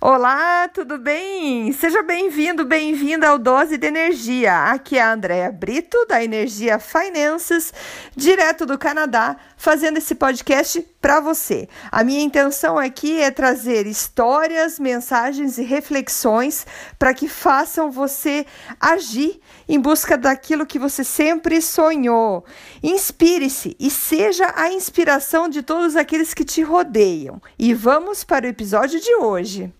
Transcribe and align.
Olá, 0.00 0.68
tudo 0.68 0.96
bem? 0.96 1.72
Seja 1.72 2.04
bem-vindo, 2.04 2.64
bem-vinda 2.64 3.30
ao 3.30 3.36
Dose 3.36 3.76
de 3.76 3.88
Energia. 3.88 4.70
Aqui 4.70 4.96
é 4.96 5.02
a 5.02 5.12
Andrea 5.12 5.50
Brito, 5.50 6.06
da 6.06 6.22
Energia 6.22 6.78
Finances, 6.78 7.74
direto 8.14 8.64
do 8.64 8.78
Canadá, 8.78 9.36
fazendo 9.56 9.96
esse 9.96 10.14
podcast 10.14 10.86
para 11.00 11.18
você. 11.18 11.68
A 11.90 12.04
minha 12.04 12.22
intenção 12.22 12.78
aqui 12.78 13.20
é 13.20 13.32
trazer 13.32 13.88
histórias, 13.88 14.78
mensagens 14.78 15.58
e 15.58 15.64
reflexões 15.64 16.64
para 16.96 17.12
que 17.12 17.26
façam 17.26 17.90
você 17.90 18.46
agir 18.78 19.40
em 19.68 19.80
busca 19.80 20.16
daquilo 20.16 20.64
que 20.64 20.78
você 20.78 21.02
sempre 21.02 21.60
sonhou. 21.60 22.44
Inspire-se 22.84 23.76
e 23.80 23.90
seja 23.90 24.52
a 24.54 24.70
inspiração 24.70 25.48
de 25.48 25.60
todos 25.60 25.96
aqueles 25.96 26.32
que 26.32 26.44
te 26.44 26.62
rodeiam. 26.62 27.42
E 27.58 27.74
vamos 27.74 28.22
para 28.22 28.46
o 28.46 28.48
episódio 28.48 29.00
de 29.00 29.12
hoje. 29.16 29.72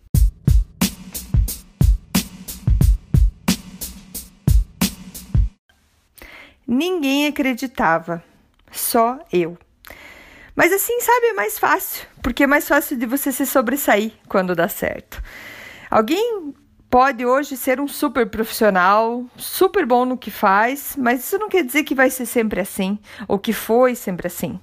Ninguém 6.71 7.27
acreditava, 7.27 8.23
só 8.71 9.19
eu. 9.33 9.57
Mas 10.55 10.71
assim, 10.71 11.01
sabe, 11.01 11.29
é 11.29 11.33
mais 11.33 11.59
fácil, 11.59 12.07
porque 12.23 12.43
é 12.43 12.47
mais 12.47 12.69
fácil 12.69 12.99
de 12.99 13.07
você 13.07 13.33
se 13.33 13.47
sobressair 13.47 14.13
quando 14.29 14.55
dá 14.55 14.69
certo. 14.69 15.23
Alguém 15.91 16.53
pode 16.91 17.25
hoje 17.25 17.57
ser 17.57 17.81
um 17.81 17.89
super 17.89 18.29
profissional, 18.29 19.25
super 19.35 19.87
bom 19.87 20.05
no 20.05 20.19
que 20.19 20.31
faz, 20.31 20.95
mas 20.98 21.20
isso 21.20 21.39
não 21.39 21.48
quer 21.48 21.65
dizer 21.65 21.84
que 21.84 21.95
vai 21.95 22.11
ser 22.11 22.27
sempre 22.27 22.61
assim, 22.61 22.98
ou 23.27 23.39
que 23.39 23.55
foi 23.55 23.95
sempre 23.95 24.27
assim. 24.27 24.61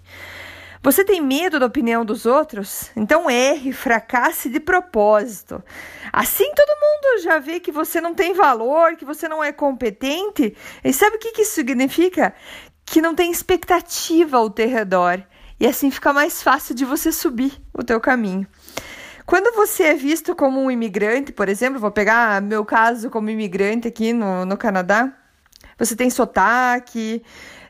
Você 0.85 1.03
tem 1.03 1.19
medo 1.19 1.59
da 1.59 1.65
opinião 1.65 2.05
dos 2.05 2.27
outros? 2.27 2.91
Então 2.95 3.27
erre, 3.27 3.73
fracasse 3.73 4.47
de 4.49 4.59
propósito. 4.59 5.63
Assim 6.13 6.53
todo 6.53 6.79
mundo 6.79 7.23
já 7.23 7.39
vê 7.39 7.59
que 7.59 7.71
você 7.71 7.99
não 7.99 8.13
tem 8.13 8.35
valor, 8.35 8.95
que 8.95 9.03
você 9.03 9.27
não 9.27 9.43
é 9.43 9.51
competente. 9.51 10.55
E 10.83 10.93
sabe 10.93 11.15
o 11.15 11.19
que 11.19 11.41
isso 11.41 11.55
significa? 11.55 12.35
Que 12.85 13.01
não 13.01 13.15
tem 13.15 13.31
expectativa 13.31 14.37
ao 14.37 14.47
teu 14.47 14.69
redor. 14.69 15.23
E 15.59 15.65
assim 15.65 15.89
fica 15.89 16.13
mais 16.13 16.43
fácil 16.43 16.75
de 16.75 16.85
você 16.85 17.11
subir 17.11 17.59
o 17.73 17.83
teu 17.83 17.99
caminho. 17.99 18.45
Quando 19.25 19.55
você 19.55 19.85
é 19.85 19.93
visto 19.95 20.35
como 20.35 20.61
um 20.61 20.69
imigrante, 20.69 21.31
por 21.31 21.49
exemplo, 21.49 21.79
vou 21.79 21.89
pegar 21.89 22.39
meu 22.43 22.63
caso 22.63 23.09
como 23.09 23.31
imigrante 23.31 23.87
aqui 23.87 24.13
no, 24.13 24.45
no 24.45 24.55
Canadá, 24.55 25.11
você 25.79 25.95
tem 25.95 26.11
sotaque, 26.11 27.23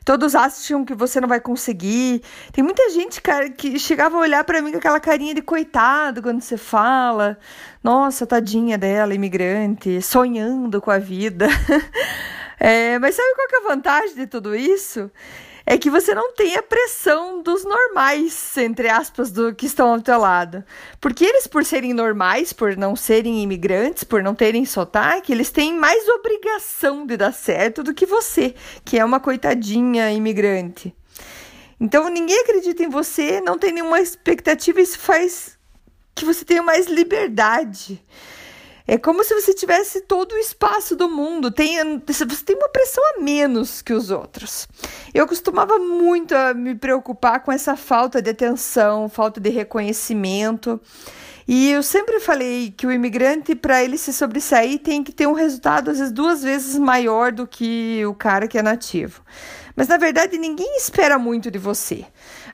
Todos 0.06 0.36
acham 0.36 0.84
que 0.84 0.94
você 0.94 1.20
não 1.20 1.26
vai 1.26 1.40
conseguir. 1.40 2.22
Tem 2.52 2.62
muita 2.62 2.88
gente, 2.90 3.20
cara, 3.20 3.50
que 3.50 3.76
chegava 3.76 4.16
a 4.16 4.20
olhar 4.20 4.44
para 4.44 4.62
mim 4.62 4.70
com 4.70 4.78
aquela 4.78 5.00
carinha 5.00 5.34
de 5.34 5.42
coitado 5.42 6.22
quando 6.22 6.40
você 6.40 6.56
fala. 6.56 7.36
Nossa, 7.82 8.24
tadinha 8.24 8.78
dela, 8.78 9.12
imigrante, 9.12 10.00
sonhando 10.00 10.80
com 10.80 10.92
a 10.92 10.98
vida. 10.98 11.48
é, 12.60 13.00
mas 13.00 13.16
sabe 13.16 13.34
qual 13.34 13.48
é 13.50 13.64
a 13.64 13.74
vantagem 13.74 14.14
de 14.14 14.28
tudo 14.28 14.54
isso? 14.54 15.10
É 15.68 15.76
que 15.76 15.90
você 15.90 16.14
não 16.14 16.32
tem 16.32 16.54
a 16.54 16.62
pressão 16.62 17.42
dos 17.42 17.64
normais, 17.64 18.56
entre 18.56 18.88
aspas, 18.88 19.32
do 19.32 19.52
que 19.52 19.66
estão 19.66 19.92
ao 19.92 20.00
teu 20.00 20.16
lado. 20.16 20.64
Porque 21.00 21.24
eles, 21.24 21.48
por 21.48 21.64
serem 21.64 21.92
normais, 21.92 22.52
por 22.52 22.76
não 22.76 22.94
serem 22.94 23.42
imigrantes, 23.42 24.04
por 24.04 24.22
não 24.22 24.32
terem 24.32 24.64
sotaque, 24.64 25.32
eles 25.32 25.50
têm 25.50 25.74
mais 25.74 26.08
obrigação 26.08 27.04
de 27.04 27.16
dar 27.16 27.32
certo 27.32 27.82
do 27.82 27.92
que 27.92 28.06
você, 28.06 28.54
que 28.84 28.96
é 28.96 29.04
uma 29.04 29.18
coitadinha 29.18 30.12
imigrante. 30.12 30.94
Então 31.80 32.08
ninguém 32.08 32.38
acredita 32.40 32.84
em 32.84 32.88
você, 32.88 33.40
não 33.40 33.58
tem 33.58 33.72
nenhuma 33.72 34.00
expectativa, 34.00 34.80
isso 34.80 35.00
faz 35.00 35.58
que 36.14 36.24
você 36.24 36.44
tenha 36.44 36.62
mais 36.62 36.86
liberdade. 36.86 38.02
É 38.88 38.96
como 38.96 39.24
se 39.24 39.34
você 39.34 39.52
tivesse 39.52 40.02
todo 40.02 40.32
o 40.32 40.38
espaço 40.38 40.94
do 40.94 41.08
mundo. 41.08 41.50
Tem, 41.50 42.00
você 42.06 42.24
tem 42.44 42.56
uma 42.56 42.68
pressão 42.68 43.02
a 43.14 43.20
menos 43.20 43.82
que 43.82 43.92
os 43.92 44.10
outros. 44.10 44.68
Eu 45.12 45.26
costumava 45.26 45.78
muito 45.78 46.34
a 46.34 46.54
me 46.54 46.74
preocupar 46.74 47.40
com 47.40 47.50
essa 47.50 47.76
falta 47.76 48.22
de 48.22 48.30
atenção, 48.30 49.08
falta 49.08 49.40
de 49.40 49.50
reconhecimento. 49.50 50.80
E 51.48 51.70
eu 51.70 51.82
sempre 51.82 52.20
falei 52.20 52.72
que 52.76 52.86
o 52.86 52.92
imigrante, 52.92 53.54
para 53.54 53.82
ele 53.82 53.98
se 53.98 54.12
sobressair, 54.12 54.80
tem 54.80 55.02
que 55.02 55.12
ter 55.12 55.26
um 55.26 55.32
resultado, 55.32 55.90
às 55.90 55.98
vezes, 55.98 56.12
duas 56.12 56.42
vezes 56.42 56.78
maior 56.78 57.30
do 57.32 57.46
que 57.46 58.04
o 58.06 58.14
cara 58.14 58.48
que 58.48 58.58
é 58.58 58.62
nativo. 58.62 59.22
Mas 59.76 59.88
na 59.88 59.98
verdade 59.98 60.38
ninguém 60.38 60.78
espera 60.78 61.18
muito 61.18 61.50
de 61.50 61.58
você. 61.58 62.06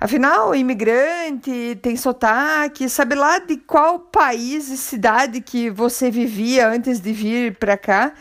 Afinal, 0.03 0.53
imigrante, 0.53 1.79
tem 1.81 1.97
sotaque, 1.97 2.89
sabe 2.89 3.15
lá 3.15 3.39
de 3.39 3.57
qual 3.57 4.01
país 4.01 4.69
e 4.69 4.77
cidade 4.77 5.41
que 5.41 5.71
você 5.71 6.11
vivia 6.11 6.67
antes 6.67 6.99
de 6.99 7.13
vir 7.13 7.57
para 7.57 7.77
cá. 7.77 8.13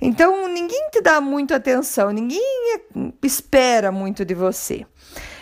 Então 0.00 0.46
ninguém 0.46 0.90
te 0.92 1.00
dá 1.00 1.20
muito 1.20 1.52
atenção, 1.52 2.12
ninguém 2.12 2.40
espera 3.20 3.90
muito 3.90 4.24
de 4.24 4.32
você. 4.32 4.86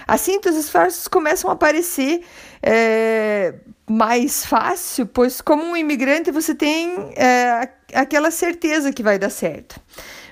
Assim, 0.09 0.41
os 0.43 0.57
esforços 0.57 1.07
começam 1.09 1.51
a 1.51 1.53
aparecer 1.53 2.23
é, 2.63 3.53
mais 3.87 4.47
fácil, 4.47 5.05
pois 5.05 5.43
como 5.43 5.63
um 5.63 5.77
imigrante 5.77 6.31
você 6.31 6.55
tem 6.55 7.13
é, 7.15 7.69
aquela 7.93 8.31
certeza 8.31 8.95
que 8.95 9.03
vai 9.03 9.19
dar 9.19 9.29
certo. 9.29 9.79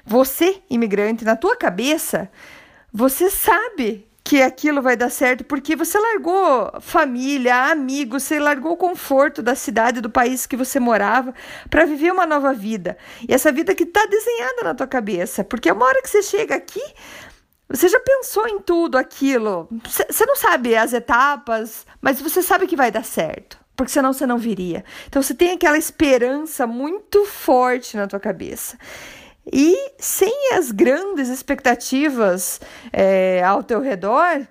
Você, 0.07 0.63
imigrante, 0.71 1.23
na 1.23 1.37
tua 1.37 1.55
cabeça, 1.55 2.31
você 2.91 3.29
sabe 3.29 4.10
que 4.31 4.41
aquilo 4.41 4.81
vai 4.81 4.97
dar 4.97 5.11
certo 5.11 5.43
porque 5.43 5.75
você 5.75 5.99
largou 5.99 6.81
família, 6.81 7.73
amigos, 7.73 8.23
você 8.23 8.39
largou 8.39 8.75
o 8.75 8.77
conforto 8.77 9.43
da 9.43 9.57
cidade, 9.57 10.01
do 10.01 10.09
país 10.09 10.47
que 10.47 10.57
você 10.57 10.79
morava 10.79 11.35
para 11.69 11.85
viver 11.85 12.13
uma 12.13 12.25
nova 12.25 12.53
vida. 12.53 12.97
E 13.29 13.35
essa 13.35 13.51
vida 13.51 13.75
que 13.75 13.83
está 13.83 14.07
desenhada 14.07 14.63
na 14.63 14.73
tua 14.73 14.87
cabeça, 14.87 15.43
porque 15.43 15.69
uma 15.73 15.85
hora 15.85 16.01
que 16.01 16.09
você 16.09 16.23
chega 16.23 16.55
aqui, 16.55 16.81
você 17.69 17.89
já 17.89 17.99
pensou 17.99 18.47
em 18.47 18.61
tudo 18.61 18.97
aquilo. 18.97 19.69
Você 19.85 20.25
não 20.25 20.37
sabe 20.37 20.77
as 20.77 20.93
etapas, 20.93 21.85
mas 22.01 22.23
você 22.23 22.41
sabe 22.41 22.69
que 22.69 22.77
vai 22.77 22.93
dar 22.93 23.05
certo. 23.05 23.59
Porque 23.75 23.91
senão 23.91 24.13
você 24.13 24.29
não 24.29 24.39
viria. 24.39 24.85
Então 25.09 25.21
você 25.21 25.35
tem 25.35 25.51
aquela 25.51 25.77
esperança 25.77 26.69
muito 26.69 27.25
forte 27.25 27.97
na 27.97 28.07
tua 28.07 28.21
cabeça. 28.21 28.79
E 29.47 29.93
sem 29.99 30.55
as 30.55 30.71
grandes 30.71 31.29
expectativas 31.29 32.61
é, 32.93 33.43
ao 33.43 33.63
teu 33.63 33.81
redor, 33.81 34.47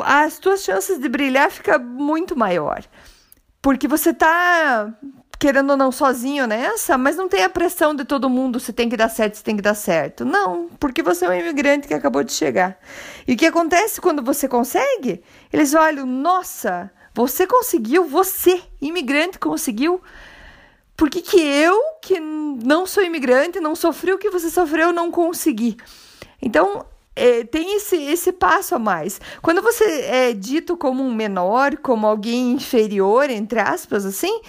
as 0.00 0.38
tuas 0.38 0.62
chances 0.62 0.98
de 0.98 1.08
brilhar 1.08 1.50
fica 1.50 1.78
muito 1.78 2.36
maior. 2.36 2.82
Porque 3.60 3.88
você 3.88 4.14
tá 4.14 4.92
querendo 5.38 5.70
ou 5.70 5.76
não 5.76 5.92
sozinho 5.92 6.46
nessa, 6.46 6.98
mas 6.98 7.16
não 7.16 7.28
tem 7.28 7.44
a 7.44 7.48
pressão 7.48 7.94
de 7.94 8.04
todo 8.04 8.28
mundo 8.28 8.58
se 8.58 8.72
tem 8.72 8.88
que 8.88 8.96
dar 8.96 9.08
certo, 9.08 9.36
se 9.36 9.44
tem 9.44 9.56
que 9.56 9.62
dar 9.62 9.74
certo. 9.74 10.24
Não, 10.24 10.68
porque 10.80 11.02
você 11.02 11.24
é 11.24 11.28
um 11.28 11.34
imigrante 11.34 11.86
que 11.86 11.94
acabou 11.94 12.24
de 12.24 12.32
chegar. 12.32 12.76
E 13.26 13.34
o 13.34 13.36
que 13.36 13.46
acontece 13.46 14.00
quando 14.00 14.22
você 14.22 14.48
consegue? 14.48 15.22
Eles 15.52 15.74
olham, 15.74 16.04
nossa, 16.06 16.90
você 17.14 17.46
conseguiu, 17.46 18.04
você, 18.04 18.60
imigrante, 18.80 19.38
conseguiu 19.38 20.00
por 20.98 21.08
que, 21.08 21.22
que 21.22 21.40
eu, 21.40 21.80
que 22.02 22.18
não 22.18 22.84
sou 22.84 23.04
imigrante, 23.04 23.60
não 23.60 23.76
sofri 23.76 24.12
o 24.12 24.18
que 24.18 24.30
você 24.30 24.50
sofreu, 24.50 24.92
não 24.92 25.12
consegui? 25.12 25.76
Então, 26.42 26.84
é, 27.14 27.44
tem 27.44 27.76
esse, 27.76 27.94
esse 27.96 28.32
passo 28.32 28.74
a 28.74 28.80
mais. 28.80 29.20
Quando 29.40 29.62
você 29.62 29.84
é 29.84 30.32
dito 30.32 30.76
como 30.76 31.04
um 31.04 31.14
menor, 31.14 31.76
como 31.76 32.04
alguém 32.04 32.50
inferior, 32.50 33.30
entre 33.30 33.60
aspas, 33.60 34.04
assim, 34.04 34.40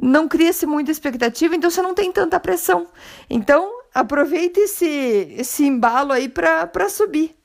não 0.00 0.28
cria-se 0.28 0.66
muita 0.66 0.90
expectativa, 0.90 1.56
então 1.56 1.70
você 1.70 1.80
não 1.80 1.94
tem 1.94 2.12
tanta 2.12 2.38
pressão. 2.38 2.86
Então, 3.30 3.80
aproveite 3.94 4.60
esse, 4.60 5.34
esse 5.38 5.64
embalo 5.64 6.12
aí 6.12 6.28
para 6.28 6.90
subir. 6.90 7.39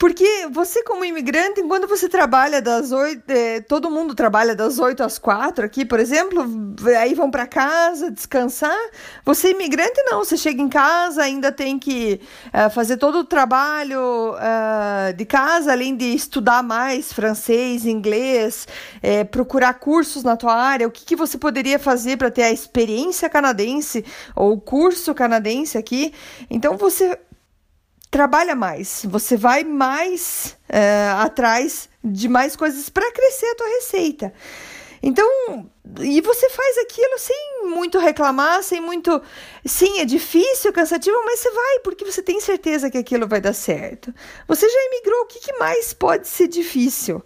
Porque 0.00 0.48
você, 0.50 0.82
como 0.82 1.04
imigrante, 1.04 1.60
enquanto 1.60 1.86
você 1.86 2.08
trabalha 2.08 2.62
das 2.62 2.90
oito, 2.90 3.22
eh, 3.28 3.60
todo 3.60 3.90
mundo 3.90 4.14
trabalha 4.14 4.56
das 4.56 4.78
oito 4.78 5.02
às 5.02 5.18
quatro 5.18 5.62
aqui, 5.62 5.84
por 5.84 6.00
exemplo, 6.00 6.42
aí 6.98 7.12
vão 7.12 7.30
para 7.30 7.46
casa 7.46 8.10
descansar. 8.10 8.80
Você, 9.26 9.50
imigrante, 9.50 10.02
não. 10.04 10.24
Você 10.24 10.38
chega 10.38 10.62
em 10.62 10.70
casa, 10.70 11.22
ainda 11.22 11.52
tem 11.52 11.78
que 11.78 12.18
uh, 12.46 12.70
fazer 12.70 12.96
todo 12.96 13.18
o 13.18 13.24
trabalho 13.24 14.00
de 15.18 15.26
casa, 15.26 15.72
além 15.72 15.94
de 15.94 16.14
estudar 16.14 16.62
mais 16.62 17.12
francês, 17.12 17.84
inglês, 17.84 18.66
procurar 19.30 19.74
cursos 19.74 20.22
na 20.22 20.34
tua 20.34 20.54
área. 20.54 20.88
O 20.88 20.90
que, 20.90 21.04
que 21.04 21.14
você 21.14 21.36
poderia 21.36 21.78
fazer 21.78 22.16
para 22.16 22.30
ter 22.30 22.44
a 22.44 22.50
experiência 22.50 23.28
canadense 23.28 24.02
ou 24.34 24.52
o 24.52 24.60
curso 24.60 25.14
canadense 25.14 25.76
aqui? 25.76 26.14
Então, 26.48 26.78
você 26.78 27.18
trabalha 28.10 28.56
mais, 28.56 29.06
você 29.08 29.36
vai 29.36 29.62
mais 29.62 30.56
é, 30.68 31.08
atrás 31.18 31.88
de 32.02 32.28
mais 32.28 32.56
coisas 32.56 32.88
para 32.88 33.10
crescer 33.12 33.46
a 33.46 33.54
tua 33.54 33.68
receita. 33.68 34.32
Então, 35.02 35.70
e 36.00 36.20
você 36.20 36.50
faz 36.50 36.78
aquilo 36.78 37.18
sem 37.18 37.68
muito 37.68 37.98
reclamar, 37.98 38.62
sem 38.62 38.80
muito. 38.80 39.22
Sim, 39.64 39.98
é 39.98 40.04
difícil, 40.04 40.72
cansativo, 40.72 41.16
mas 41.24 41.40
você 41.40 41.50
vai, 41.50 41.78
porque 41.80 42.04
você 42.04 42.22
tem 42.22 42.38
certeza 42.38 42.90
que 42.90 42.98
aquilo 42.98 43.26
vai 43.26 43.40
dar 43.40 43.54
certo. 43.54 44.12
Você 44.46 44.68
já 44.68 44.78
imigrou, 44.86 45.22
o 45.22 45.26
que, 45.26 45.40
que 45.40 45.58
mais 45.58 45.94
pode 45.94 46.28
ser 46.28 46.48
difícil? 46.48 47.22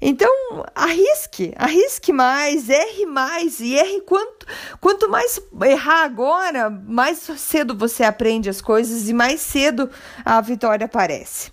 Então, 0.00 0.30
arrisque, 0.74 1.52
arrisque 1.56 2.12
mais, 2.12 2.68
erre 2.68 3.04
mais 3.04 3.58
e 3.58 3.74
erre 3.74 4.00
quanto, 4.02 4.46
quanto 4.80 5.08
mais 5.08 5.40
errar 5.62 6.04
agora, 6.04 6.70
mais 6.70 7.18
cedo 7.18 7.76
você 7.76 8.04
aprende 8.04 8.48
as 8.48 8.60
coisas 8.60 9.08
e 9.08 9.12
mais 9.12 9.40
cedo 9.40 9.90
a 10.24 10.40
vitória 10.40 10.84
aparece. 10.84 11.50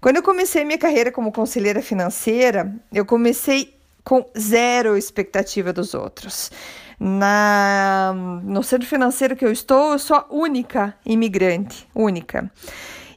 Quando 0.00 0.16
eu 0.16 0.22
comecei 0.22 0.64
minha 0.64 0.78
carreira 0.78 1.12
como 1.12 1.30
conselheira 1.30 1.82
financeira, 1.82 2.74
eu 2.92 3.04
comecei 3.04 3.74
com 4.02 4.24
zero 4.38 4.96
expectativa 4.96 5.72
dos 5.72 5.94
outros. 5.94 6.50
Na, 6.98 8.14
no 8.44 8.62
centro 8.62 8.86
financeiro 8.86 9.36
que 9.36 9.44
eu 9.44 9.52
estou, 9.52 9.92
eu 9.92 9.98
sou 9.98 10.16
a 10.16 10.26
única 10.30 10.94
imigrante, 11.04 11.86
única. 11.94 12.50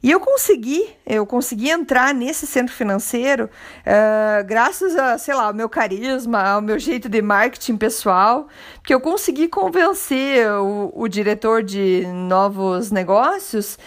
E 0.02 0.12
eu 0.12 0.20
consegui, 0.20 0.88
eu 1.06 1.26
consegui 1.26 1.70
entrar 1.70 2.14
nesse 2.14 2.46
centro 2.46 2.74
financeiro 2.74 3.46
uh, 3.46 4.46
graças 4.46 4.96
a, 4.96 5.18
sei 5.18 5.34
lá, 5.34 5.46
ao 5.46 5.54
meu 5.54 5.68
carisma, 5.68 6.42
ao 6.42 6.62
meu 6.62 6.78
jeito 6.78 7.10
de 7.10 7.22
marketing 7.22 7.78
pessoal, 7.78 8.48
que 8.84 8.94
eu 8.94 9.02
consegui 9.02 9.48
convencer 9.48 10.48
o, 10.52 10.92
o 10.96 11.08
diretor 11.08 11.64
de 11.64 12.06
novos 12.08 12.92
negócios 12.92 13.78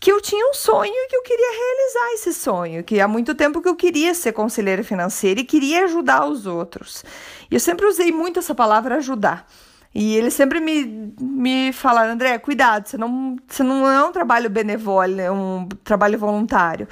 que 0.00 0.10
eu 0.10 0.18
tinha 0.20 0.48
um 0.48 0.54
sonho 0.54 0.92
e 0.94 1.08
que 1.08 1.16
eu 1.16 1.22
queria 1.22 1.50
realizar 1.50 2.14
esse 2.14 2.32
sonho, 2.32 2.82
que 2.82 3.00
há 3.00 3.06
muito 3.06 3.34
tempo 3.34 3.60
que 3.60 3.68
eu 3.68 3.76
queria 3.76 4.14
ser 4.14 4.32
conselheira 4.32 4.82
financeira 4.82 5.40
e 5.40 5.44
queria 5.44 5.84
ajudar 5.84 6.24
os 6.26 6.46
outros. 6.46 7.04
E 7.50 7.54
eu 7.54 7.60
sempre 7.60 7.84
usei 7.86 8.10
muito 8.10 8.38
essa 8.38 8.54
palavra 8.54 8.96
ajudar. 8.96 9.46
E 9.94 10.14
eles 10.16 10.34
sempre 10.34 10.60
me, 10.60 11.12
me 11.20 11.72
falaram, 11.72 12.12
André, 12.12 12.38
cuidado, 12.38 12.88
você 12.88 12.96
não, 12.96 13.36
você 13.46 13.62
não 13.62 13.88
é 13.90 14.04
um 14.04 14.12
trabalho 14.12 14.48
benevolente, 14.48 15.20
é 15.20 15.30
um 15.30 15.66
trabalho 15.82 16.18
voluntário. 16.18 16.86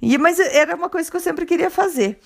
E, 0.00 0.16
mas 0.18 0.38
era 0.40 0.74
uma 0.74 0.88
coisa 0.88 1.10
que 1.10 1.16
eu 1.16 1.20
sempre 1.20 1.44
queria 1.44 1.70
fazer. 1.70 2.18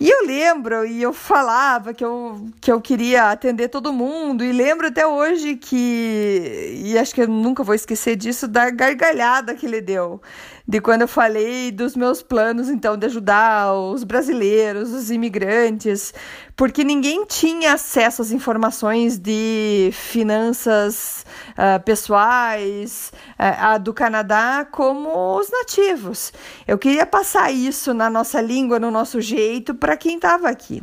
E 0.00 0.08
eu 0.08 0.24
lembro, 0.26 0.86
e 0.86 1.02
eu 1.02 1.12
falava 1.12 1.92
que 1.92 2.04
eu, 2.04 2.48
que 2.60 2.70
eu 2.70 2.80
queria 2.80 3.32
atender 3.32 3.68
todo 3.68 3.92
mundo, 3.92 4.44
e 4.44 4.52
lembro 4.52 4.86
até 4.86 5.04
hoje 5.04 5.56
que, 5.56 6.72
e 6.84 6.96
acho 6.96 7.12
que 7.12 7.22
eu 7.22 7.26
nunca 7.26 7.64
vou 7.64 7.74
esquecer 7.74 8.14
disso, 8.14 8.46
da 8.46 8.70
gargalhada 8.70 9.56
que 9.56 9.66
ele 9.66 9.80
deu 9.80 10.20
de 10.68 10.82
quando 10.82 11.00
eu 11.00 11.08
falei 11.08 11.72
dos 11.72 11.96
meus 11.96 12.22
planos, 12.22 12.68
então, 12.68 12.94
de 12.94 13.06
ajudar 13.06 13.72
os 13.72 14.04
brasileiros, 14.04 14.92
os 14.92 15.10
imigrantes, 15.10 16.12
porque 16.54 16.84
ninguém 16.84 17.24
tinha 17.24 17.72
acesso 17.72 18.20
às 18.20 18.30
informações 18.30 19.16
de 19.16 19.88
finanças 19.94 21.24
uh, 21.52 21.82
pessoais 21.82 23.10
uh, 23.38 23.78
do 23.78 23.94
Canadá 23.94 24.66
como 24.70 25.38
os 25.38 25.50
nativos. 25.50 26.34
Eu 26.66 26.76
queria 26.76 27.06
passar 27.06 27.50
isso 27.50 27.94
na 27.94 28.10
nossa 28.10 28.38
língua, 28.38 28.78
no 28.78 28.90
nosso 28.90 29.22
jeito, 29.22 29.74
para 29.88 29.96
quem 29.96 30.16
estava 30.16 30.50
aqui. 30.50 30.82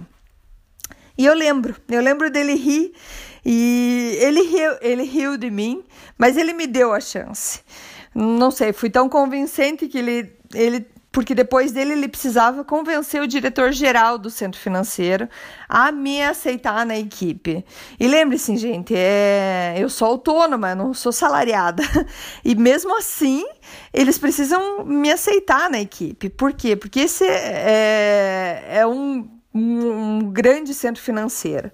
E 1.15 1.27
eu 1.27 1.35
lembro, 1.35 1.75
eu 1.89 2.01
lembro 2.01 2.31
dele 2.31 2.55
rir 2.55 2.91
e 3.45 4.17
ele 4.19 4.41
riu, 4.41 4.71
ele 4.81 5.03
riu 5.03 5.37
de 5.37 5.51
mim, 5.51 5.85
mas 6.17 6.35
ele 6.35 6.53
me 6.53 6.65
deu 6.65 6.91
a 6.91 6.99
chance 6.99 7.61
não 8.15 8.49
sei, 8.49 8.71
fui 8.71 8.89
tão 8.89 9.09
convincente 9.09 9.89
que 9.89 9.97
ele, 9.97 10.33
ele 10.53 10.87
porque 11.15 11.33
depois 11.33 11.71
dele 11.71 11.93
ele 11.93 12.09
precisava 12.09 12.61
convencer 12.65 13.21
o 13.21 13.27
diretor 13.27 13.71
geral 13.71 14.17
do 14.17 14.29
centro 14.29 14.59
financeiro 14.59 15.29
a 15.69 15.89
me 15.89 16.21
aceitar 16.21 16.85
na 16.85 16.99
equipe. 16.99 17.63
E 17.97 18.05
lembre-se, 18.05 18.57
gente, 18.57 18.93
é, 18.93 19.75
eu 19.77 19.89
sou 19.89 20.09
autônoma, 20.09 20.75
não 20.75 20.93
sou 20.93 21.13
salariada. 21.13 21.81
E 22.43 22.53
mesmo 22.53 22.97
assim, 22.97 23.45
eles 23.93 24.17
precisam 24.17 24.83
me 24.83 25.09
aceitar 25.09 25.69
na 25.69 25.79
equipe. 25.79 26.29
Por 26.29 26.51
quê? 26.51 26.75
Porque 26.75 26.99
esse 26.99 27.23
é, 27.25 28.79
é 28.79 28.85
um, 28.85 29.29
um 29.53 30.19
grande 30.33 30.73
centro 30.73 31.01
financeiro. 31.01 31.71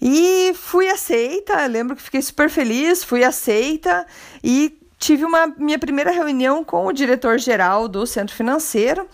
E 0.00 0.52
fui 0.54 0.88
aceita, 0.88 1.66
lembro 1.66 1.94
que 1.94 2.02
fiquei 2.02 2.22
super 2.22 2.48
feliz, 2.48 3.04
fui 3.04 3.22
aceita 3.22 4.06
e 4.42 4.83
tive 5.04 5.22
uma 5.22 5.46
minha 5.58 5.78
primeira 5.78 6.10
reunião 6.10 6.64
com 6.64 6.86
o 6.86 6.92
diretor-geral 6.92 7.88
do 7.88 8.06
centro 8.06 8.34
financeiro. 8.34 9.06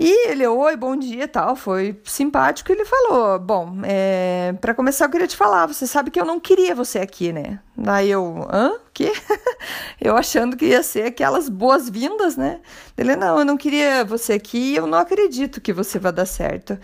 E 0.00 0.30
ele, 0.30 0.46
oi, 0.46 0.76
bom 0.76 0.96
dia 0.96 1.28
tal, 1.28 1.54
foi 1.54 2.00
simpático. 2.04 2.72
Ele 2.72 2.84
falou: 2.84 3.38
Bom, 3.38 3.78
é, 3.82 4.54
para 4.60 4.72
começar, 4.72 5.04
eu 5.04 5.10
queria 5.10 5.26
te 5.26 5.36
falar, 5.36 5.66
você 5.66 5.86
sabe 5.86 6.10
que 6.10 6.18
eu 6.18 6.24
não 6.24 6.40
queria 6.40 6.74
você 6.74 7.00
aqui, 7.00 7.32
né? 7.32 7.58
Daí 7.76 8.10
eu, 8.10 8.46
hã? 8.50 8.70
O 8.70 8.90
quê? 8.94 9.12
eu 10.00 10.16
achando 10.16 10.56
que 10.56 10.66
ia 10.66 10.82
ser 10.82 11.04
aquelas 11.04 11.48
boas-vindas, 11.48 12.36
né? 12.36 12.60
Ele, 12.96 13.14
não, 13.14 13.40
eu 13.40 13.44
não 13.44 13.56
queria 13.56 14.04
você 14.04 14.34
aqui, 14.34 14.76
eu 14.76 14.86
não 14.86 14.98
acredito 14.98 15.60
que 15.60 15.72
você 15.74 15.98
vai 15.98 16.12
dar 16.12 16.26
certo. 16.26 16.78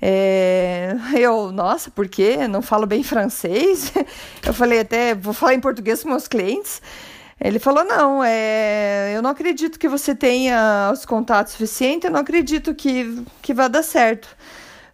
É, 0.00 0.96
eu, 1.14 1.50
nossa, 1.52 1.90
por 1.90 2.08
quê? 2.08 2.46
Não 2.48 2.62
falo 2.62 2.86
bem 2.86 3.02
francês. 3.02 3.92
Eu 4.44 4.52
falei 4.52 4.80
até, 4.80 5.14
vou 5.14 5.32
falar 5.32 5.54
em 5.54 5.60
português 5.60 6.02
com 6.02 6.10
meus 6.10 6.28
clientes. 6.28 6.82
Ele 7.44 7.58
falou: 7.58 7.84
não, 7.84 8.24
é, 8.24 9.12
eu 9.14 9.20
não 9.20 9.28
acredito 9.28 9.78
que 9.78 9.86
você 9.86 10.14
tenha 10.14 10.90
os 10.90 11.04
contatos 11.04 11.52
suficientes, 11.52 12.06
eu 12.06 12.10
não 12.10 12.20
acredito 12.20 12.74
que, 12.74 13.22
que 13.42 13.52
vai 13.52 13.68
dar 13.68 13.82
certo. 13.82 14.34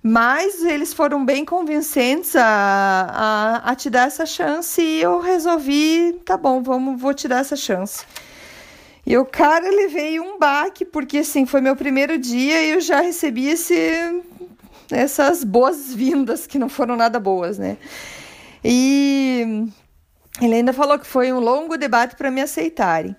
Mas 0.03 0.65
eles 0.65 0.93
foram 0.93 1.25
bem 1.25 1.45
convincentes 1.45 2.35
a, 2.35 3.63
a, 3.63 3.71
a 3.71 3.75
te 3.77 3.89
dar 3.89 4.09
essa 4.09 4.27
chance 4.27 4.83
e 4.83 5.01
eu 5.01 5.21
resolvi, 5.21 6.21
tá 6.25 6.37
bom, 6.37 6.61
vamos, 6.61 7.01
vou 7.01 7.15
te 7.15 7.29
dar 7.29 7.39
essa 7.39 7.55
chance. 7.55 8.05
E 9.07 9.17
o 9.17 9.25
cara, 9.25 9.69
ele 9.69 9.89
veio 9.89 10.25
um 10.25 10.39
baque, 10.39 10.85
porque 10.85 11.19
assim, 11.19 11.47
foi 11.47 11.61
meu 11.61 11.77
primeiro 11.77 12.19
dia 12.19 12.63
e 12.63 12.71
eu 12.71 12.81
já 12.81 13.01
recebi 13.01 13.49
esse, 13.49 14.23
essas 14.91 15.45
boas-vindas 15.45 16.47
que 16.49 16.59
não 16.59 16.69
foram 16.69 16.97
nada 16.97 17.21
boas, 17.21 17.59
né? 17.59 17.77
E 18.65 19.69
ele 20.41 20.55
ainda 20.55 20.73
falou 20.73 20.99
que 20.99 21.07
foi 21.07 21.33
um 21.33 21.41
longo 21.41 21.77
debate 21.79 22.15
para 22.17 22.31
me 22.31 22.41
aceitarem. 22.41 23.17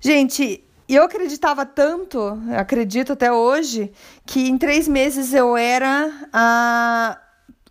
Gente, 0.00 0.64
eu 0.88 1.02
acreditava 1.02 1.66
tanto, 1.66 2.40
acredito 2.56 3.12
até 3.12 3.32
hoje, 3.32 3.92
que 4.24 4.48
em 4.48 4.56
três 4.56 4.86
meses 4.86 5.34
eu 5.34 5.56
era 5.56 6.28
a, 6.32 7.18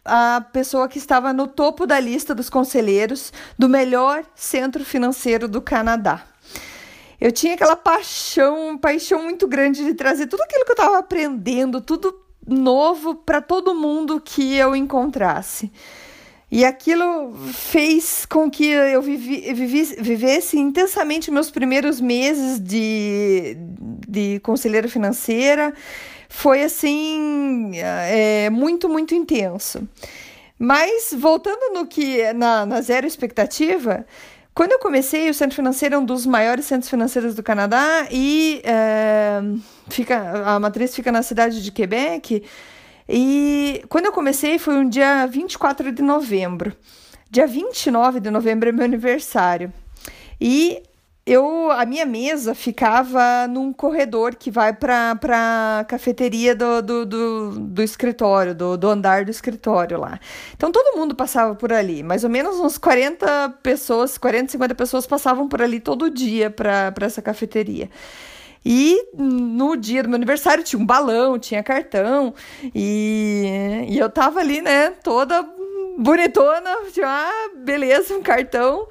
a 0.03 0.41
pessoa 0.51 0.89
que 0.89 0.97
estava 0.97 1.31
no 1.31 1.47
topo 1.47 1.87
da 1.87 1.99
lista 1.99 2.35
dos 2.35 2.49
conselheiros 2.49 3.31
do 3.57 3.69
melhor 3.69 4.25
centro 4.35 4.83
financeiro 4.83 5.47
do 5.47 5.61
Canadá. 5.61 6.25
Eu 7.19 7.31
tinha 7.31 7.53
aquela 7.53 7.77
paixão, 7.77 8.77
paixão 8.77 9.23
muito 9.23 9.47
grande 9.47 9.85
de 9.85 9.93
trazer 9.93 10.27
tudo 10.27 10.41
aquilo 10.41 10.65
que 10.65 10.71
eu 10.71 10.75
estava 10.75 10.97
aprendendo, 10.97 11.79
tudo 11.79 12.13
novo 12.45 13.15
para 13.15 13.41
todo 13.41 13.73
mundo 13.73 14.19
que 14.19 14.55
eu 14.55 14.75
encontrasse. 14.75 15.71
E 16.55 16.63
aquilo 16.63 17.33
fez 17.51 18.25
com 18.25 18.49
que 18.49 18.65
eu 18.65 19.01
vivi, 19.01 19.53
vivi, 19.53 19.83
vivesse 19.99 20.57
intensamente 20.57 21.29
meus 21.29 21.51
primeiros 21.51 21.99
meses 21.99 22.61
de, 22.61 23.57
de 24.07 24.39
conselheira 24.39 24.87
financeira. 24.87 25.73
Foi 26.29 26.63
assim, 26.63 27.73
é, 27.75 28.49
muito, 28.49 28.87
muito 28.87 29.13
intenso. 29.13 29.85
Mas 30.57 31.13
voltando 31.17 31.73
no 31.73 31.87
que 31.87 32.31
na, 32.31 32.65
na 32.65 32.79
zero 32.79 33.05
expectativa, 33.05 34.05
quando 34.53 34.71
eu 34.71 34.79
comecei, 34.79 35.29
o 35.29 35.33
centro 35.33 35.57
financeiro 35.57 35.95
é 35.95 35.97
um 35.97 36.05
dos 36.05 36.25
maiores 36.25 36.63
centros 36.63 36.89
financeiros 36.89 37.35
do 37.35 37.43
Canadá 37.43 38.07
e 38.09 38.61
é, 38.63 39.41
fica, 39.89 40.45
a 40.45 40.57
matriz 40.57 40.95
fica 40.95 41.11
na 41.11 41.21
cidade 41.21 41.61
de 41.61 41.69
Quebec. 41.69 42.45
E 43.07 43.83
quando 43.89 44.05
eu 44.05 44.11
comecei 44.11 44.57
foi 44.57 44.75
um 44.75 44.89
dia 44.89 45.25
24 45.27 45.91
de 45.91 46.01
novembro. 46.01 46.75
Dia 47.29 47.47
29 47.47 48.19
de 48.19 48.29
novembro 48.31 48.69
é 48.69 48.71
meu 48.71 48.85
aniversário. 48.85 49.71
E 50.39 50.81
eu 51.25 51.71
a 51.71 51.85
minha 51.85 52.05
mesa 52.05 52.53
ficava 52.53 53.47
num 53.47 53.73
corredor 53.73 54.35
que 54.35 54.51
vai 54.51 54.71
para 54.73 55.17
a 55.79 55.83
cafeteria 55.83 56.55
do, 56.55 56.81
do, 56.81 57.05
do, 57.05 57.59
do 57.59 57.81
escritório, 57.81 58.53
do, 58.53 58.77
do, 58.77 58.87
andar 58.87 59.25
do 59.25 59.31
escritório 59.31 59.99
lá. 59.99 60.19
Então 60.55 60.71
todo 60.71 60.95
mundo 60.97 61.15
passava 61.15 61.55
por 61.55 61.73
ali, 61.73 62.03
mais 62.03 62.23
ou 62.23 62.29
menos 62.29 62.59
uns 62.59 62.77
40 62.77 63.57
pessoas, 63.63 64.17
40, 64.17 64.51
50 64.51 64.75
pessoas 64.75 65.07
passavam 65.07 65.47
por 65.47 65.61
ali 65.61 65.79
todo 65.79 66.11
dia 66.11 66.51
para 66.51 66.93
essa 67.01 67.21
cafeteria. 67.21 67.89
E 68.65 69.09
no 69.13 69.75
dia 69.75 70.01
do 70.01 70.09
meu 70.09 70.15
aniversário 70.15 70.63
tinha 70.63 70.81
um 70.81 70.85
balão, 70.85 71.37
tinha 71.37 71.61
cartão, 71.61 72.33
e, 72.73 73.85
e 73.87 73.99
eu 73.99 74.09
tava 74.09 74.39
ali, 74.39 74.59
né, 74.59 74.89
toda 75.03 75.47
bonitona, 75.99 76.71
tipo, 76.91 77.05
ah, 77.05 77.49
beleza, 77.57 78.15
um 78.15 78.23
cartão. 78.23 78.87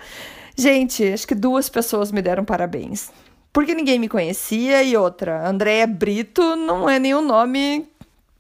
Gente, 0.57 1.12
acho 1.12 1.26
que 1.26 1.35
duas 1.35 1.69
pessoas 1.69 2.12
me 2.12 2.23
deram 2.23 2.45
parabéns. 2.45 3.11
Porque 3.52 3.75
ninguém 3.75 3.99
me 3.99 4.09
conhecia, 4.09 4.83
e 4.83 4.97
outra, 4.97 5.49
Andréa 5.49 5.87
Brito 5.87 6.54
não 6.54 6.88
é 6.88 6.99
nenhum 6.99 7.23
nome 7.23 7.88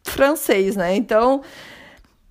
francês, 0.04 0.76
né? 0.76 0.94
Então, 0.94 1.42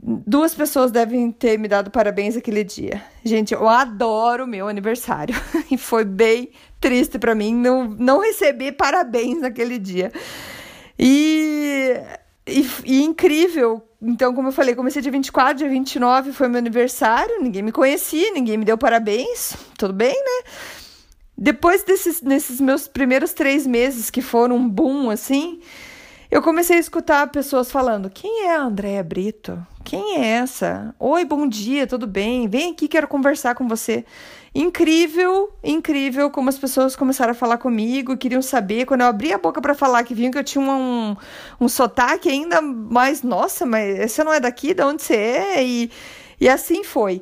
duas 0.05 0.53
pessoas 0.53 0.91
devem 0.91 1.31
ter 1.31 1.57
me 1.57 1.67
dado 1.67 1.89
parabéns 1.89 2.35
aquele 2.35 2.63
dia. 2.63 3.01
Gente, 3.23 3.53
eu 3.53 3.67
adoro 3.67 4.45
meu 4.45 4.67
aniversário. 4.67 5.35
e 5.71 5.77
foi 5.77 6.03
bem 6.03 6.51
triste 6.81 7.17
para 7.17 7.33
mim 7.33 7.55
não, 7.55 7.87
não 7.87 8.19
receber 8.19 8.73
parabéns 8.73 9.39
naquele 9.39 9.79
dia. 9.79 10.11
E 10.99 11.95
e, 12.45 12.67
e, 12.83 13.03
incrível. 13.03 13.81
Então, 14.01 14.33
como 14.33 14.49
eu 14.49 14.51
falei, 14.51 14.75
comecei 14.75 15.01
dia 15.01 15.11
24, 15.11 15.59
dia 15.59 15.69
29 15.69 16.33
foi 16.33 16.49
meu 16.49 16.57
aniversário, 16.57 17.41
ninguém 17.41 17.61
me 17.61 17.71
conhecia, 17.71 18.31
ninguém 18.31 18.57
me 18.57 18.65
deu 18.65 18.77
parabéns, 18.77 19.55
tudo 19.77 19.93
bem, 19.93 20.13
né? 20.13 20.51
Depois 21.37 21.83
desses 21.83 22.21
nesses 22.21 22.59
meus 22.59 22.87
primeiros 22.87 23.33
três 23.33 23.65
meses, 23.65 24.09
que 24.09 24.21
foram 24.21 24.57
um 24.57 24.69
boom, 24.69 25.09
assim, 25.09 25.61
eu 26.33 26.41
comecei 26.41 26.77
a 26.77 26.79
escutar 26.79 27.27
pessoas 27.27 27.71
falando: 27.71 28.09
quem 28.09 28.47
é 28.47 28.55
a 28.55 28.63
Andréia 28.63 29.03
Brito? 29.03 29.63
Quem 29.83 30.17
é 30.17 30.29
essa? 30.37 30.95
Oi, 30.99 31.23
bom 31.23 31.47
dia, 31.47 31.85
tudo 31.85 32.07
bem? 32.07 32.47
Vem 32.47 32.71
aqui, 32.71 32.87
quero 32.87 33.07
conversar 33.07 33.53
com 33.53 33.67
você. 33.67 34.03
Incrível, 34.55 35.53
incrível 35.63 36.31
como 36.31 36.49
as 36.49 36.57
pessoas 36.57 36.95
começaram 36.95 37.33
a 37.33 37.35
falar 37.35 37.59
comigo, 37.59 38.17
queriam 38.17 38.41
saber. 38.41 38.85
Quando 38.85 39.01
eu 39.01 39.07
abri 39.07 39.31
a 39.31 39.37
boca 39.37 39.61
para 39.61 39.75
falar 39.75 40.03
que 40.03 40.15
vinham 40.15 40.31
que 40.31 40.37
eu 40.39 40.43
tinha 40.43 40.63
um, 40.63 41.15
um 41.61 41.69
sotaque 41.69 42.29
ainda 42.29 42.63
mais, 42.63 43.21
nossa, 43.21 43.63
mas 43.63 44.11
você 44.11 44.23
não 44.23 44.33
é 44.33 44.39
daqui, 44.39 44.73
de 44.73 44.81
onde 44.81 45.03
você 45.03 45.15
é? 45.15 45.63
E, 45.63 45.91
e 46.41 46.49
assim 46.49 46.83
foi. 46.83 47.21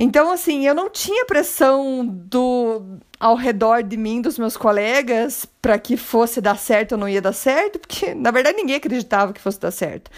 Então, 0.00 0.30
assim, 0.30 0.64
eu 0.64 0.76
não 0.76 0.88
tinha 0.88 1.26
pressão 1.26 2.06
do 2.06 3.00
ao 3.18 3.34
redor 3.34 3.82
de 3.82 3.96
mim, 3.96 4.22
dos 4.22 4.38
meus 4.38 4.56
colegas, 4.56 5.44
para 5.60 5.76
que 5.76 5.96
fosse 5.96 6.40
dar 6.40 6.56
certo 6.56 6.92
ou 6.92 6.98
não 6.98 7.08
ia 7.08 7.20
dar 7.20 7.32
certo, 7.32 7.80
porque 7.80 8.14
na 8.14 8.30
verdade 8.30 8.56
ninguém 8.56 8.76
acreditava 8.76 9.32
que 9.32 9.40
fosse 9.40 9.58
dar 9.58 9.72
certo. 9.72 10.08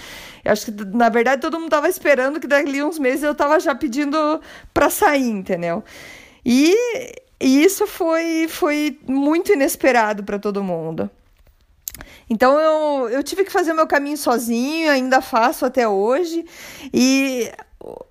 Eu 0.45 0.53
acho 0.53 0.67
que 0.67 0.85
na 0.85 1.09
verdade 1.09 1.41
todo 1.41 1.59
mundo 1.59 1.71
tava 1.71 1.89
esperando 1.89 2.39
que 2.39 2.47
dali 2.47 2.83
uns 2.83 2.99
meses 2.99 3.23
eu 3.23 3.35
tava 3.35 3.59
já 3.59 3.75
pedindo 3.75 4.19
para 4.75 4.91
sair, 4.91 5.31
entendeu? 5.31 5.83
E, 6.45 6.75
e 7.41 7.65
isso 7.65 7.87
foi, 7.87 8.49
foi 8.49 8.99
muito 9.09 9.51
inesperado 9.51 10.23
para 10.23 10.39
todo 10.39 10.63
mundo. 10.63 11.11
Então 12.29 12.59
eu, 12.59 13.09
eu 13.09 13.23
tive 13.23 13.45
que 13.45 13.51
fazer 13.51 13.73
meu 13.73 13.87
caminho 13.87 14.17
sozinho, 14.19 14.91
ainda 14.91 15.23
faço 15.23 15.65
até 15.65 15.89
hoje. 15.89 16.45
E 16.93 17.51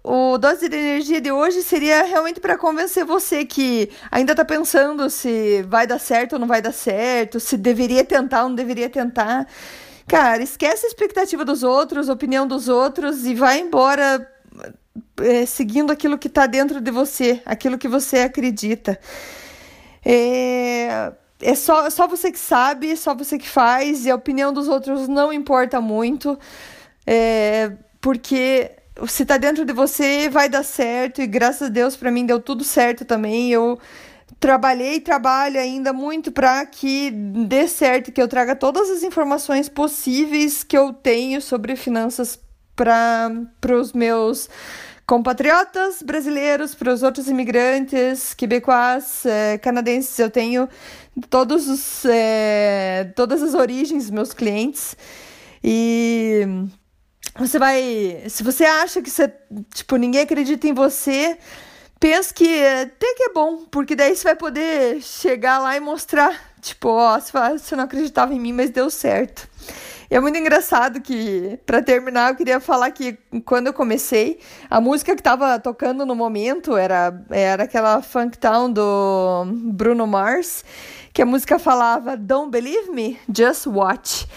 o 0.03 0.38
dose 0.38 0.69
de 0.69 0.75
energia 0.75 1.21
de 1.21 1.31
hoje 1.31 1.62
seria 1.62 2.03
realmente 2.03 2.39
para 2.39 2.57
convencer 2.57 3.05
você 3.05 3.45
que 3.45 3.89
ainda 4.12 4.33
está 4.33 4.45
pensando 4.45 5.09
se 5.09 5.63
vai 5.63 5.86
dar 5.86 6.00
certo 6.00 6.33
ou 6.33 6.39
não 6.39 6.48
vai 6.48 6.62
dar 6.62 6.71
certo, 6.71 7.39
se 7.39 7.57
deveria 7.57 8.03
tentar 8.03 8.43
ou 8.43 8.50
não 8.50 8.55
deveria 8.55 8.89
tentar. 8.89 9.48
Cara, 10.07 10.41
esquece 10.41 10.86
a 10.86 10.89
expectativa 10.89 11.45
dos 11.45 11.63
outros, 11.63 12.09
a 12.09 12.13
opinião 12.13 12.48
dos 12.48 12.67
outros 12.67 13.25
e 13.25 13.36
vai 13.36 13.59
embora 13.59 14.27
é, 15.21 15.45
seguindo 15.45 15.91
aquilo 15.91 16.17
que 16.17 16.27
está 16.27 16.45
dentro 16.48 16.81
de 16.81 16.91
você, 16.91 17.41
aquilo 17.45 17.77
que 17.77 17.88
você 17.88 18.19
acredita. 18.19 19.00
É, 20.03 21.12
é 21.41 21.55
só, 21.55 21.89
só 21.89 22.07
você 22.07 22.31
que 22.31 22.39
sabe, 22.39 22.95
só 22.95 23.13
você 23.13 23.38
que 23.38 23.48
faz, 23.48 24.05
e 24.05 24.12
a 24.12 24.15
opinião 24.15 24.51
dos 24.51 24.67
outros 24.67 25.07
não 25.07 25.31
importa 25.31 25.79
muito, 25.79 26.38
é, 27.05 27.71
porque 28.01 28.71
se 29.08 29.25
tá 29.25 29.38
dentro 29.38 29.65
de 29.65 29.74
você, 29.74 30.29
vai 30.29 30.50
dar 30.50 30.63
certo. 30.63 31.22
E 31.22 31.27
graças 31.27 31.63
a 31.63 31.70
Deus, 31.70 31.96
para 31.96 32.12
mim, 32.12 32.25
deu 32.25 32.39
tudo 32.39 32.63
certo 32.63 33.06
também. 33.06 33.51
Eu 33.51 33.79
trabalhei 34.39 34.96
e 34.96 35.01
trabalho 35.01 35.60
ainda 35.60 35.91
muito 35.91 36.32
para 36.32 36.65
que 36.65 37.12
dê 37.12 37.68
certo, 37.68 38.12
que 38.12 38.22
eu 38.22 38.27
traga 38.27 38.56
todas 38.56 38.89
as 38.89 39.03
informações 39.03 39.68
possíveis 39.68 40.63
que 40.63 40.77
eu 40.77 40.94
tenho 40.94 41.41
sobre 41.41 41.75
finanças 41.75 42.39
para 42.75 43.75
os 43.77 43.91
meus 43.91 44.50
compatriotas 45.06 46.03
brasileiros, 46.03 46.75
para 46.75 46.94
os 46.94 47.01
outros 47.01 47.27
imigrantes, 47.27 48.34
quebecois, 48.34 49.25
é, 49.25 49.58
canadenses. 49.58 50.18
Eu 50.20 50.29
tenho 50.29 50.70
todos 51.29 51.68
os, 51.68 52.06
é, 52.06 53.12
todas 53.15 53.41
as 53.41 53.53
origens 53.53 54.03
dos 54.03 54.12
meus 54.12 54.34
clientes. 54.34 54.96
E 55.63 56.48
você 57.39 57.58
vai. 57.58 58.24
Se 58.27 58.43
você 58.43 58.65
acha 58.65 59.01
que 59.01 59.10
você, 59.10 59.31
tipo, 59.74 59.96
ninguém 59.96 60.22
acredita 60.22 60.67
em 60.67 60.74
você, 60.74 61.38
pensa 62.00 62.34
que 62.34 62.65
até 62.65 63.13
que 63.15 63.24
é 63.24 63.34
bom, 63.34 63.65
porque 63.72 63.96
daí 63.96 64.15
você 64.15 64.24
vai 64.24 64.36
poder 64.36 65.01
chegar 65.01 65.60
lá 65.60 65.75
e 65.75 65.79
mostrar, 65.79 66.34
tipo, 66.62 66.89
ó, 66.89 67.19
você 67.19 67.75
não 67.75 67.86
acreditava 67.86 68.34
em 68.34 68.39
mim, 68.39 68.53
mas 68.53 68.69
deu 68.69 68.89
certo. 68.89 69.48
E 70.12 70.15
é 70.15 70.19
muito 70.19 70.39
engraçado 70.39 71.00
que, 71.01 71.60
para 71.67 71.84
terminar, 71.84 72.31
eu 72.31 72.36
queria 72.36 72.60
falar 72.60 72.89
que 72.89 73.15
quando 73.46 73.67
eu 73.67 73.74
comecei, 73.74 74.39
a 74.67 74.81
música 74.81 75.15
que 75.15 75.22
tava 75.22 75.60
tocando 75.60 76.03
no 76.03 76.15
momento 76.15 76.75
era, 76.75 77.24
era 77.29 77.63
aquela 77.65 78.01
Funk 78.01 78.38
Town 78.39 78.72
do 78.72 79.46
Bruno 79.46 80.08
Mars, 80.08 80.65
que 81.13 81.22
a 81.22 81.25
música 81.27 81.60
falava 81.60 82.17
Don't 82.17 82.50
Believe 82.50 82.89
Me, 82.89 83.19
Just 83.31 83.67
Watch. 83.67 84.27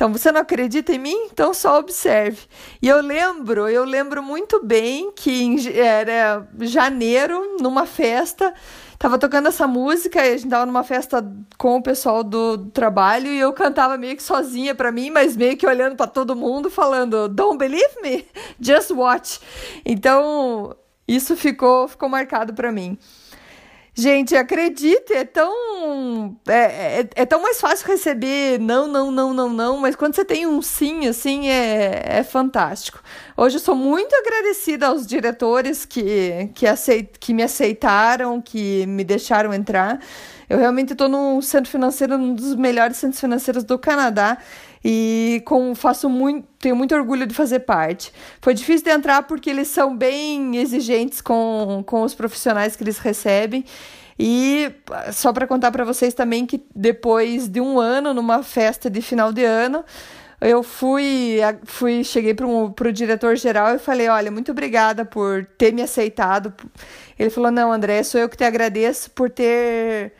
Então, 0.00 0.10
você 0.10 0.32
não 0.32 0.40
acredita 0.40 0.94
em 0.94 0.98
mim? 0.98 1.28
Então 1.30 1.52
só 1.52 1.78
observe. 1.78 2.38
E 2.80 2.88
eu 2.88 3.02
lembro, 3.02 3.68
eu 3.68 3.84
lembro 3.84 4.22
muito 4.22 4.64
bem 4.64 5.12
que 5.12 5.78
era 5.78 6.48
janeiro, 6.60 7.58
numa 7.60 7.84
festa, 7.84 8.54
tava 8.98 9.18
tocando 9.18 9.48
essa 9.48 9.66
música 9.66 10.24
e 10.24 10.32
a 10.32 10.36
gente 10.38 10.48
tava 10.48 10.64
numa 10.64 10.82
festa 10.82 11.22
com 11.58 11.76
o 11.76 11.82
pessoal 11.82 12.24
do, 12.24 12.56
do 12.56 12.70
trabalho 12.70 13.26
e 13.26 13.38
eu 13.38 13.52
cantava 13.52 13.98
meio 13.98 14.16
que 14.16 14.22
sozinha 14.22 14.74
para 14.74 14.90
mim, 14.90 15.10
mas 15.10 15.36
meio 15.36 15.54
que 15.54 15.66
olhando 15.66 15.96
para 15.96 16.06
todo 16.06 16.34
mundo 16.34 16.70
falando 16.70 17.28
Don't 17.28 17.58
believe 17.58 18.00
me? 18.00 18.26
Just 18.58 18.92
watch. 18.92 19.38
Então, 19.84 20.74
isso 21.06 21.36
ficou 21.36 21.86
ficou 21.88 22.08
marcado 22.08 22.54
para 22.54 22.72
mim. 22.72 22.96
Gente, 23.92 24.36
acredite, 24.36 25.12
é 25.12 25.24
tão. 25.24 26.36
É, 26.46 27.00
é, 27.00 27.08
é, 27.16 27.26
tão 27.26 27.42
mais 27.42 27.60
fácil 27.60 27.86
receber 27.88 28.58
não, 28.60 28.86
não, 28.86 29.10
não, 29.10 29.34
não, 29.34 29.48
não, 29.50 29.78
mas 29.78 29.96
quando 29.96 30.14
você 30.14 30.24
tem 30.24 30.46
um 30.46 30.62
sim, 30.62 31.06
assim, 31.08 31.48
é, 31.48 32.18
é 32.20 32.22
fantástico. 32.22 33.02
Hoje 33.36 33.56
eu 33.56 33.60
sou 33.60 33.74
muito 33.74 34.14
agradecida 34.14 34.86
aos 34.86 35.06
diretores 35.06 35.84
que, 35.84 36.50
que, 36.54 36.66
aceit, 36.66 37.18
que 37.18 37.34
me 37.34 37.42
aceitaram, 37.42 38.40
que 38.40 38.86
me 38.86 39.02
deixaram 39.02 39.52
entrar. 39.52 40.00
Eu 40.50 40.58
realmente 40.58 40.94
estou 40.94 41.08
num 41.08 41.40
centro 41.40 41.70
financeiro, 41.70 42.16
um 42.16 42.34
dos 42.34 42.56
melhores 42.56 42.96
centros 42.96 43.20
financeiros 43.20 43.62
do 43.62 43.78
Canadá 43.78 44.36
e 44.84 45.40
com, 45.46 45.76
faço 45.76 46.08
muito, 46.08 46.44
tenho 46.58 46.74
muito 46.74 46.92
orgulho 46.92 47.24
de 47.24 47.32
fazer 47.32 47.60
parte. 47.60 48.12
Foi 48.42 48.52
difícil 48.52 48.84
de 48.84 48.90
entrar 48.90 49.22
porque 49.22 49.48
eles 49.48 49.68
são 49.68 49.96
bem 49.96 50.56
exigentes 50.56 51.20
com, 51.20 51.84
com 51.86 52.02
os 52.02 52.16
profissionais 52.16 52.74
que 52.74 52.82
eles 52.82 52.98
recebem. 52.98 53.64
E 54.18 54.72
só 55.12 55.32
para 55.32 55.46
contar 55.46 55.70
para 55.70 55.84
vocês 55.84 56.14
também 56.14 56.44
que 56.44 56.60
depois 56.74 57.48
de 57.48 57.60
um 57.60 57.78
ano, 57.78 58.12
numa 58.12 58.42
festa 58.42 58.90
de 58.90 59.00
final 59.00 59.32
de 59.32 59.44
ano, 59.44 59.84
eu 60.40 60.64
fui, 60.64 61.38
fui 61.64 62.02
cheguei 62.02 62.34
para 62.34 62.48
o 62.48 62.92
diretor 62.92 63.36
geral 63.36 63.76
e 63.76 63.78
falei: 63.78 64.08
Olha, 64.08 64.32
muito 64.32 64.50
obrigada 64.50 65.04
por 65.04 65.46
ter 65.56 65.72
me 65.72 65.80
aceitado. 65.80 66.52
Ele 67.16 67.30
falou: 67.30 67.52
Não, 67.52 67.70
André, 67.70 68.02
sou 68.02 68.20
eu 68.20 68.28
que 68.28 68.36
te 68.36 68.44
agradeço 68.44 69.10
por 69.12 69.30
ter 69.30 70.12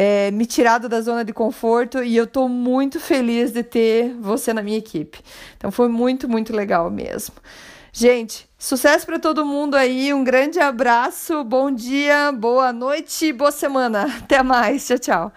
é, 0.00 0.30
me 0.30 0.46
tirado 0.46 0.88
da 0.88 1.00
zona 1.00 1.24
de 1.24 1.32
conforto 1.32 2.04
e 2.04 2.16
eu 2.16 2.22
estou 2.22 2.48
muito 2.48 3.00
feliz 3.00 3.50
de 3.50 3.64
ter 3.64 4.14
você 4.20 4.52
na 4.52 4.62
minha 4.62 4.78
equipe. 4.78 5.18
Então 5.56 5.72
foi 5.72 5.88
muito, 5.88 6.28
muito 6.28 6.54
legal 6.54 6.88
mesmo. 6.88 7.34
Gente, 7.92 8.48
sucesso 8.56 9.04
para 9.04 9.18
todo 9.18 9.44
mundo 9.44 9.74
aí, 9.74 10.14
um 10.14 10.22
grande 10.22 10.60
abraço, 10.60 11.42
bom 11.42 11.68
dia, 11.68 12.30
boa 12.30 12.72
noite, 12.72 13.32
boa 13.32 13.50
semana. 13.50 14.06
Até 14.22 14.40
mais, 14.40 14.86
tchau, 14.86 14.98
tchau. 15.00 15.32